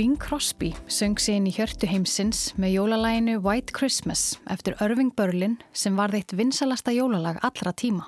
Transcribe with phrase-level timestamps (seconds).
[0.00, 5.92] Bing Crosby söng sín í hjörtu heimsins með jólalæginu White Christmas eftir Irving Berlin sem
[6.00, 8.06] var þeitt vinsalasta jólalag allra tíma.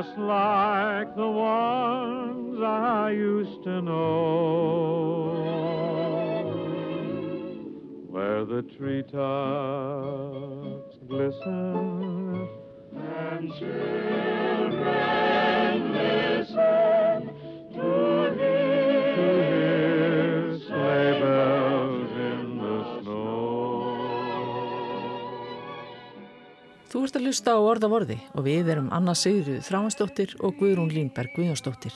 [0.02, 5.32] just like the ones I used to know,
[8.08, 10.31] where the treetops
[27.32, 31.94] hlusta á orða vorði og við erum Anna Sigurður Þráhansdóttir og Guðrún Línberg Guðjónsdóttir.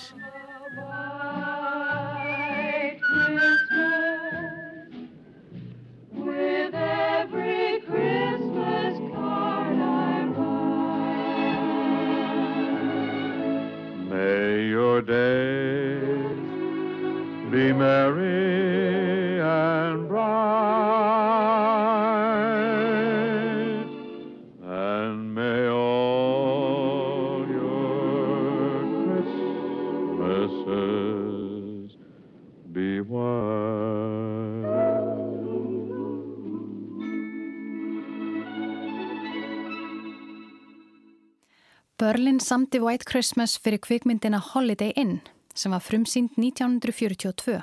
[41.99, 45.23] Berlin samti White Christmas fyrir kvikmyndina Holiday Inn
[45.57, 47.63] sem var frumsýnd 1942.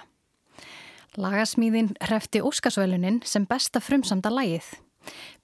[1.22, 4.66] Lagasmíðin hrefti Óskarsvælunin sem besta frumsamda lægið.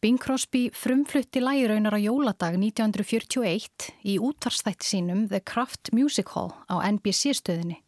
[0.02, 6.82] Bing Crosby frumflutti lægiraunar á jóladag 1941 í útvarstætti sínum The Kraft Music Hall á
[6.90, 7.84] NBC stöðinni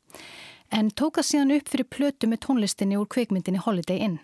[0.70, 4.20] en tók það síðan upp fyrir plötu með tónlistinni úr kvikmyndinni Holiday Inn.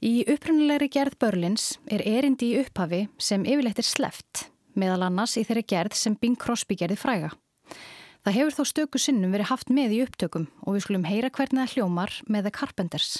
[0.00, 4.46] Í upprunalegri gerð Berlins er erindi í upphafi sem yfirleitt er sleft
[4.78, 7.32] meðal annars í þeirri gerð sem Bing Crosby gerði fræga.
[8.20, 11.62] Það hefur þó stöku sinnum verið haft með í upptökum og við skulum heyra hvernig
[11.62, 13.12] það hljómar með The Carpenters.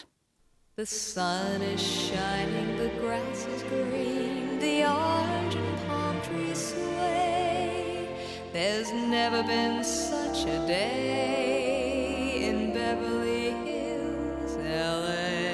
[0.77, 8.09] The sun is shining, the grass is green, the orange and palm trees sway.
[8.53, 15.51] There's never been such a day in Beverly Hills, LA.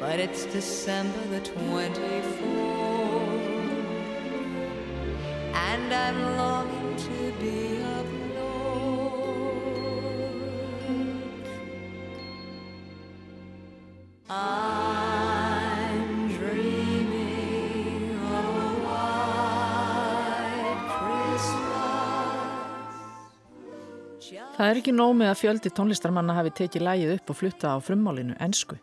[0.00, 2.73] But it's December the 24th,
[5.54, 9.14] and I'm longing to be up north.
[14.28, 21.52] I'm dreaming of a white Christmas.
[24.56, 27.76] Það er ekki nóg með að fjöldi tónlistarmanna hafi tekið lægið upp og flutta á
[27.78, 28.76] frummálinu ensku.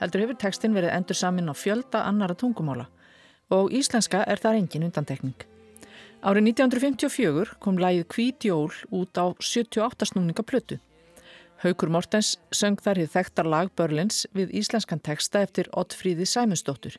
[0.00, 2.86] Heldur hefur textin verið endur samin á fjölda annara tungumála
[3.50, 5.34] og íslenska er þar engin undantekning.
[6.20, 10.76] Árið 1954 kom lægið Hvít jól út á 78 snúninga plötu.
[11.64, 16.98] Haukur Mortens söng þar hið þekktar lag Börlins við íslenskan texta eftir Oddfríði Sæmundsdóttur.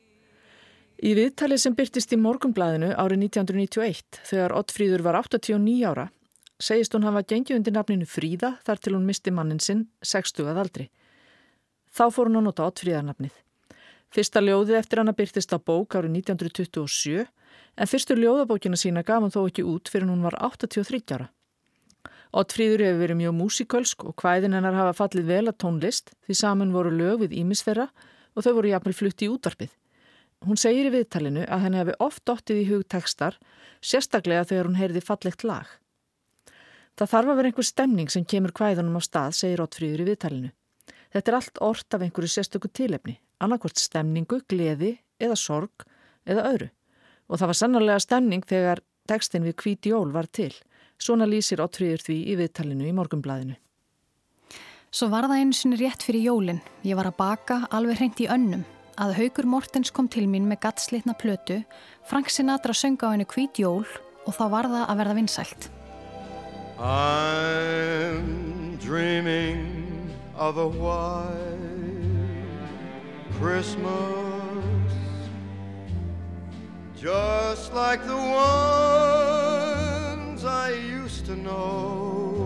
[1.05, 6.09] Í viðtalið sem byrtist í morgumblæðinu árið 1991 þegar Oddfríður var 89 ára
[6.61, 10.61] segist hún hafa gengið undir nafninu Fríða þar til hún misti mannin sinn 60 að
[10.65, 10.89] aldri.
[11.93, 13.33] Þá fór hún að nota oddfríðarnafnið.
[14.11, 19.31] Fyrsta ljóðið eftir hana byrtist á bók árið 1927 en fyrstu ljóðabókina sína gaf hún
[19.31, 21.29] þó ekki út fyrir hún var 83 ára.
[22.31, 26.75] Oddfríður hefur verið mjög músikölsk og hvæðin hennar hafa fallið vel að tónlist því saman
[26.75, 27.89] voru lög við ímisferra
[28.35, 29.71] og þau voru jafnvel flutti í útvarpið.
[30.47, 33.35] Hún segir í viðtalinu að henni hefði oft dottið í hugtekstar,
[33.79, 35.67] sérstaklega þegar hún heyrði fallegt lag.
[36.97, 40.51] Það þarf að vera einhver stemning sem kemur hvæðunum á stað, segir Oddfríður í viðtalinu.
[41.11, 45.85] Þetta er allt orrt af einhverju sérstöku tilefni, annarkvort stemningu, gleði eða sorg
[46.25, 46.69] eða öðru.
[47.27, 50.53] Og það var sannarlega stemning þegar tekstin við Kvíti Jól var til.
[51.01, 53.57] Svona lýsir Oddfríður því í viðtalinu í morgumblæðinu.
[54.91, 56.61] Svo var það einu sinni rétt fyrir jólinn.
[56.83, 58.63] Ég var að baka alveg hreint í önnum
[59.01, 61.61] að Haugur Mortens kom til mín með gatslitna plötu,
[62.05, 63.87] Frank Sinatra söng á henni hvít jól
[64.25, 65.69] og þá var það að verða vinsælt.
[66.81, 69.90] I'm dreaming
[70.35, 71.29] of a white
[73.39, 73.91] Christmas.
[76.95, 78.15] Just like the
[80.25, 82.37] ones I used to know.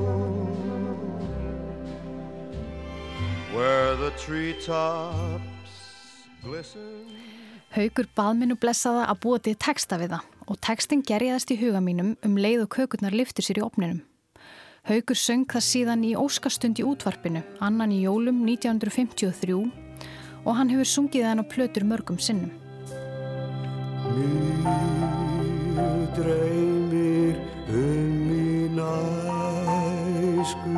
[3.54, 5.56] Where the treetops
[7.76, 10.28] Haugur bað minn og blessaða að búa til texta við það.
[10.46, 14.04] Og textin gerjaðist í huga mínum um leið og kökurnar liftur sér í opninum.
[14.86, 19.56] Haugur söng það síðan í óskastund í útvarpinu, annan í jólum 1953
[20.46, 22.54] og hann hefur sungið hann á plötur mörgum sinnum.
[24.14, 27.34] Mér dreymir
[27.66, 28.78] um mín
[30.46, 30.78] æsku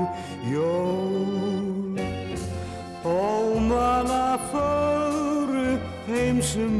[0.53, 1.99] jól
[3.03, 5.75] og manna föru
[6.07, 6.79] heim sem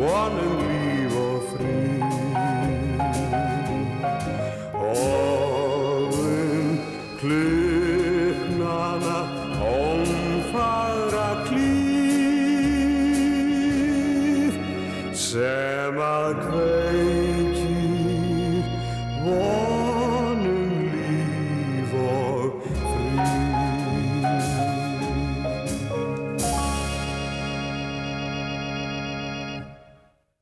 [0.00, 0.69] warning you.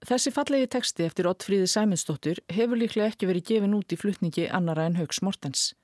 [0.09, 4.87] Þessi fallegi teksti eftir Ottfríði Sæminsdóttur hefur líklega ekki verið gefin út í flutningi annara
[4.89, 5.75] en Haugs Mortens.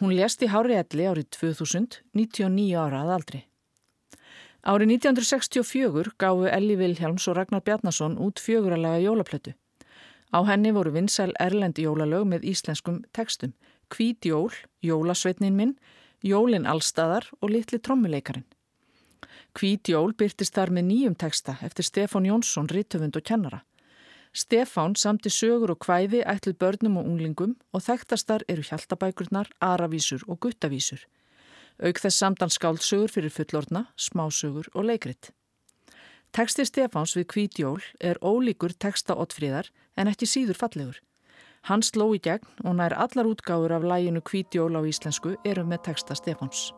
[0.00, 3.40] Hún lést í Hári Elli árið 2000, 99 ára að aldri.
[4.66, 9.54] Árið 1964 gáfu Elli Vilhjálms og Ragnar Bjarnason út fjöguralega jólaplötu.
[10.34, 13.54] Á henni voru vinsæl erlendi jólalög með íslenskum tekstum,
[13.86, 14.50] Hvít jól,
[14.82, 15.78] Jólasveitnin minn,
[16.26, 18.48] Jólin allstaðar og Littli trommuleikarin.
[19.54, 23.60] Hvít jól byrtist þar með nýjum teksta eftir Stefán Jónsson, rittöfund og kennara.
[24.34, 30.40] Stefán samti sögur og kvæði ætlið börnum og unglingum og þekktastar eru hjaltabækurnar, aravísur og
[30.42, 31.06] guttavísur.
[31.78, 35.30] Auk þess samdan skáldsögur fyrir fullorna, smásögur og leikrit.
[36.34, 40.98] Teksti Stefáns við Kvítjól er ólíkur teksta Ottfríðar en ekki síður fallegur.
[41.70, 45.86] Hann sló í gegn og nær allar útgáður af læginu Kvítjól á íslensku eru með
[45.94, 46.74] teksta Stefáns.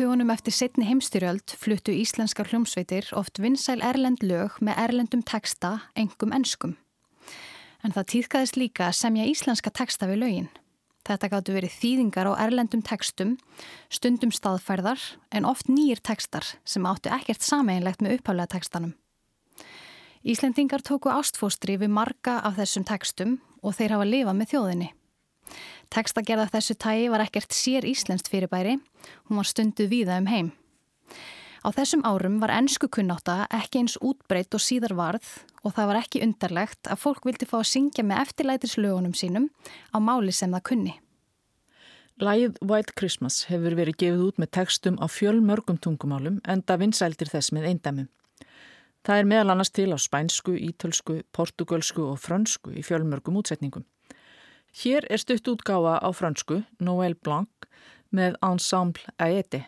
[0.00, 6.32] Áratugunum eftir setni heimstyrjöld fluttu íslenskar hljómsveitir oft vinsæl erlend lög með erlendum teksta, engum
[6.32, 6.78] enskum.
[7.84, 10.48] En það týðkaðist líka að semja íslenska teksta við lögin.
[11.04, 13.34] Þetta gáttu verið þýðingar á erlendum tekstum,
[13.92, 15.04] stundum staðfærðar
[15.36, 18.94] en oft nýjir tekstar sem áttu ekkert sameinlegt með upphaflega tekstanum.
[20.24, 24.90] Íslendingar tóku ástfóstri við marga af þessum tekstum og þeir hafa lifað með þjóðinni.
[25.90, 28.76] Tekstagerða þessu tægi var ekkert sér íslenskt fyrirbæri,
[29.26, 30.52] hún var stundu víða um heim.
[31.60, 35.26] Á þessum árum var ennsku kunnáta ekki eins útbreytt og síðar varð
[35.66, 39.50] og það var ekki undarlegt að fólk vildi fá að syngja með eftirlætislögunum sínum
[39.92, 40.94] á máli sem það kunni.
[42.20, 47.52] Læð White Christmas hefur verið gefið út með tekstum á fjölmörgum tungumálum enda vinsældir þess
[47.56, 48.08] með eindæmum.
[49.04, 53.86] Það er meðal annars til á spænsku, ítölsku, portugalsku og frönsku í fjölmörgum útsetningum.
[54.70, 57.66] Hér er stutt útgáfa á fransku, Noël Blanc,
[58.14, 59.66] með Ensemble Aete.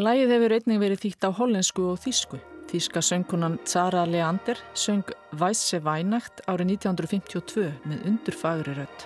[0.00, 2.38] Lægið hefur einnig verið þýtt á hollensku og þísku.
[2.70, 5.04] Þíska söngkunan Zara Leander söng
[5.36, 9.04] Weisse Weihnacht árið 1952 með undurfagri rött.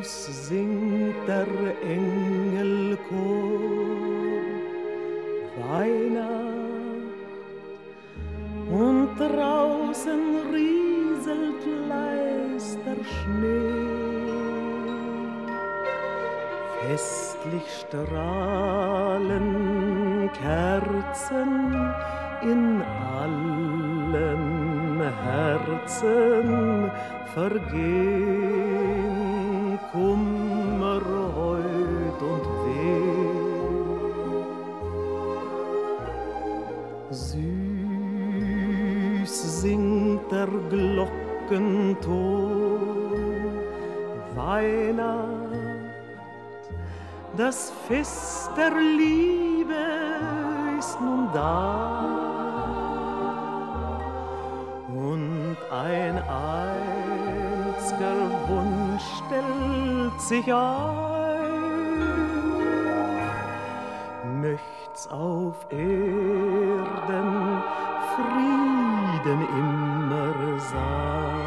[0.00, 0.14] Süß
[0.48, 1.52] singt der
[1.84, 3.60] Engelchor
[5.58, 5.97] Weihnacht
[16.88, 19.46] Festlich strahlen
[20.40, 21.52] Kerzen
[22.40, 22.82] in
[23.20, 26.90] allen Herzen
[27.34, 28.78] vergehen
[29.92, 31.02] Kummer
[31.36, 33.12] heut und weh.
[39.20, 41.98] Süß singt der Glockenton
[44.34, 45.27] Weihnacht
[47.38, 49.72] das Fest der Liebe
[50.76, 52.04] ist nun da
[54.88, 56.18] und ein
[57.78, 58.16] einziger
[58.48, 61.60] Wunsch stellt sich ein,
[64.40, 67.62] möcht's auf Erden
[68.16, 71.37] Frieden immer sein.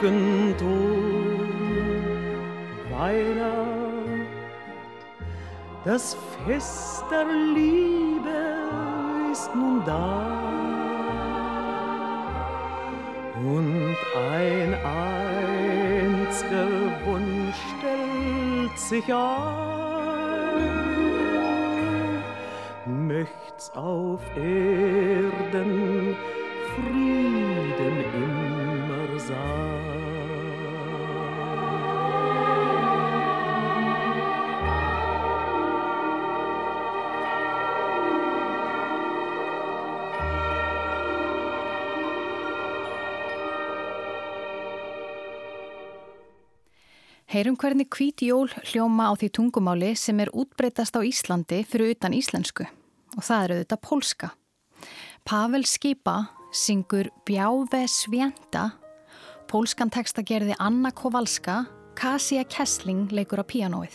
[0.00, 0.64] Glockenton
[2.90, 4.28] Weihnacht,
[5.84, 8.30] das Fest der Liebe
[9.30, 10.26] ist nun da.
[13.44, 14.74] Und ein
[16.04, 16.68] einziger
[17.04, 19.26] Wunsch stellt sich ein,
[23.06, 24.79] möcht's auf Erden
[47.30, 52.10] Heyrum hvernig hvít jól hljóma á því tungumáli sem er útbreytast á Íslandi fyrir utan
[52.10, 52.66] íslensku
[53.14, 54.34] og það eru þetta pólska.
[55.22, 58.74] Pavel Skipa syngur Bjáve Svjenta,
[59.46, 63.94] pólskan teksta gerði Anna Kowalska, Kasia Kessling leikur á píanóið.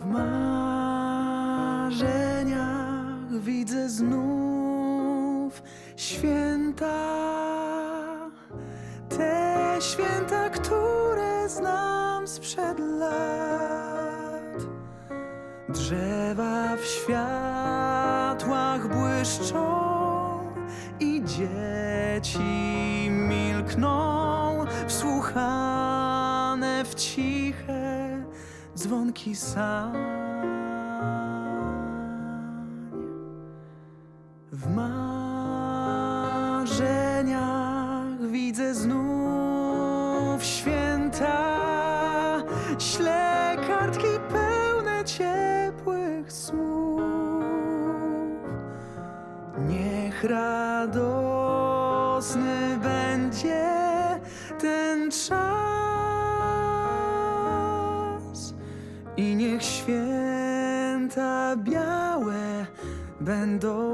[0.00, 1.60] W marzeniach
[3.44, 5.62] widzę znów
[5.96, 7.04] święta,
[9.12, 14.66] te święta, które znam sprzed lat.
[15.68, 17.68] Drzewa w światłach
[18.88, 19.90] błyszczą
[21.00, 28.24] i dzieci milkną, wsłuchane w ciche
[28.76, 30.39] dzwonki sań.
[50.20, 51.78] Niech radosny
[52.82, 53.70] będzie
[54.58, 55.30] ten czas.
[59.16, 62.66] I niech święta białe
[63.20, 63.89] będą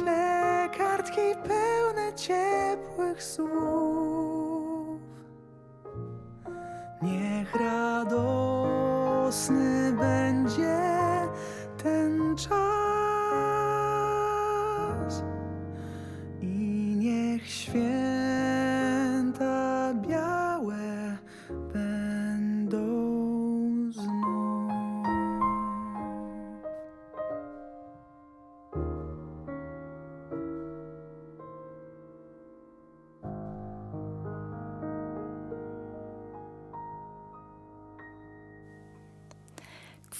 [0.00, 4.09] wyślę kartki pełne ciepłych słów.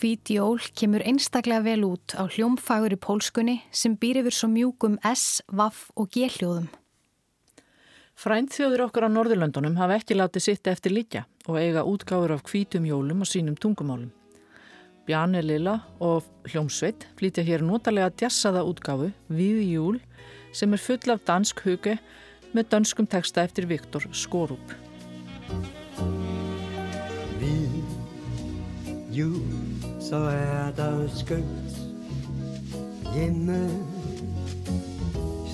[0.00, 4.94] Hvít jól kemur einstaklega vel út á hljómfagur í pólskunni sem býr yfir svo mjúkum
[5.04, 6.70] S, Vaff og G-hljóðum.
[8.16, 12.88] Frændþjóður okkar á Norðurlöndunum hafa ekki látið sitt eftir líka og eiga útgáður af hvítum
[12.88, 14.08] jólum og sínum tungumálum.
[15.04, 20.00] Bjarni Lilla og Hljómsveit flytja hér notalega djassaða útgáfu Við júl
[20.56, 21.98] sem er full af dansk huge
[22.56, 24.72] með danskum texta eftir Viktor Skorup.
[27.36, 27.84] Hvid
[29.12, 29.59] jul,
[30.10, 31.80] så er der skønt
[33.14, 33.70] hjemme.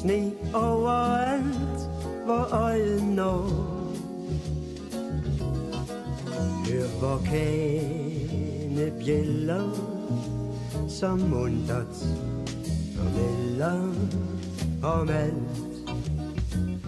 [0.00, 1.88] Sne overalt,
[2.24, 3.48] hvor øjet når.
[6.68, 9.70] Hør hvor vokane bjæller,
[10.88, 12.06] som muntert
[12.96, 13.94] fortæller
[14.82, 15.90] om alt,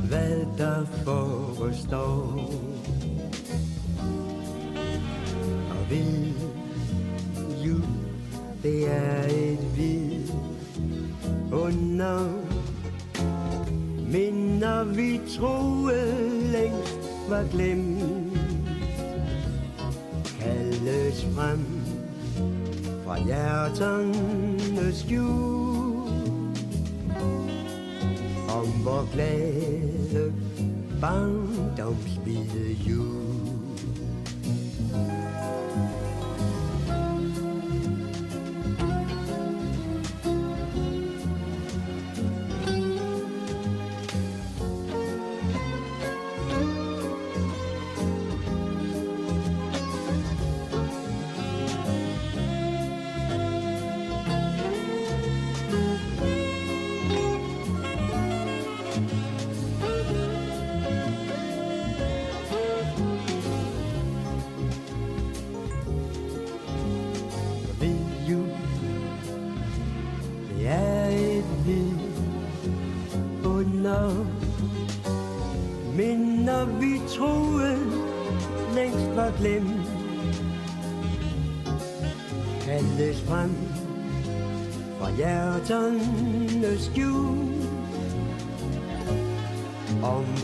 [0.09, 2.51] hvad der forestår.
[5.71, 6.48] Og vil
[8.63, 10.29] det er et hvid
[11.53, 12.29] under
[14.13, 18.39] Minder vi troede længst var glemt.
[20.41, 21.67] Kaldes frem
[23.05, 26.09] fra hjerterne skjul.
[28.49, 30.33] Om hvor glade
[31.01, 33.28] barndomsvide jul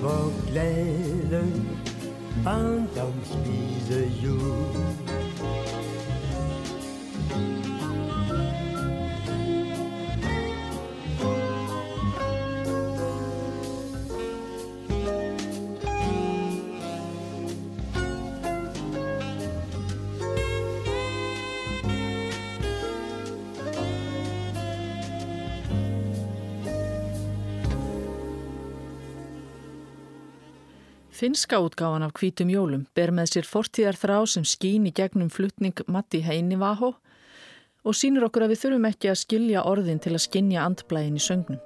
[0.05, 1.69] smog glæden
[2.45, 4.94] Barndomsbise jul
[31.15, 35.79] Finnska útgáfan af hvítum jólum ber með sér fortíðar þrá sem skín í gegnum flutning
[35.87, 36.91] Matti Heinivaho
[37.87, 41.23] og sínur okkur að við þurfum ekki að skilja orðin til að skinja andblæðin í
[41.23, 41.63] söngnum.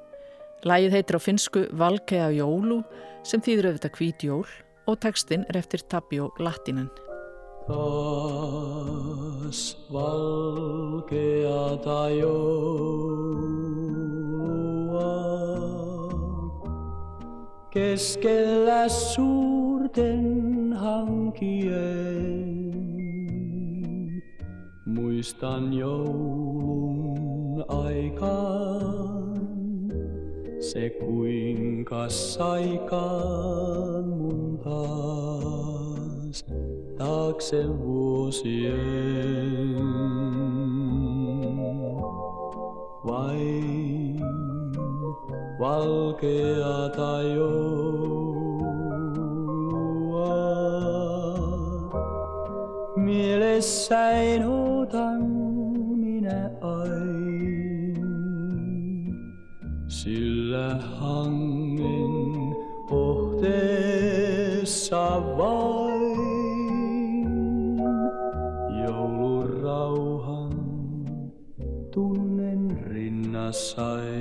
[0.68, 2.82] Lægið heitir á finsku Valkea Jólu
[3.24, 4.44] sem þýður auðvitað hvít jól
[4.84, 6.92] og textin er eftir Tapio Latinen.
[7.68, 11.20] taas valkeata
[12.20, 13.87] joulua.
[17.78, 22.72] Keskellä suurten hankien
[24.86, 29.40] muistan joulun aikaan.
[30.60, 36.44] Se kuinka saikaan mun taas
[36.98, 38.78] taakse vuosien.
[43.06, 44.20] Vain
[45.58, 47.67] valkeata joulua.
[53.58, 55.22] Mielessäin otan
[55.96, 58.08] minä aina
[59.88, 62.56] sillä hangen
[62.90, 64.16] ohteessa
[65.38, 66.18] vain
[68.86, 70.52] joulurauhan
[71.90, 74.17] tunnen rinnassain.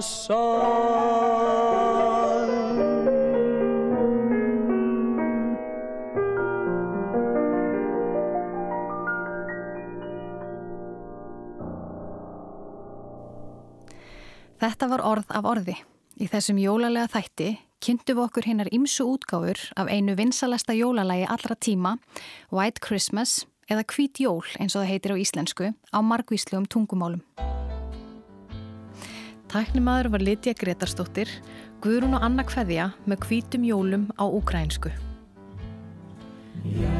[0.00, 0.50] Rinnassaan.
[14.60, 15.76] Þetta var orð af orði.
[16.20, 21.56] Í þessum jólalega þætti kynntum við okkur hinnar ymsu útgáfur af einu vinsalesta jólalagi allra
[21.56, 21.96] tíma,
[22.52, 27.24] White Christmas eða Hvít jól eins og það heitir á íslensku, á margvíslegum tungumálum.
[29.50, 31.30] Tæknimaður var Lidja Gretarsdóttir,
[31.82, 34.94] Guðrún og Anna Kveðja með hvítum jólum á úkrænsku.
[36.78, 36.99] Ja